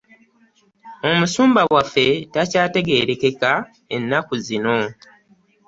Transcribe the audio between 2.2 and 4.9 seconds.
takyateregerekeka ennaku zino.